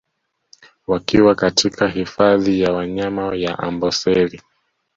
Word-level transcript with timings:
Wakiwa 0.87 1.35
katika 1.35 1.87
hifadhi 1.87 2.61
ya 2.61 2.73
wanyama 2.73 3.35
ya 3.35 3.59
Amboseli 3.59 4.41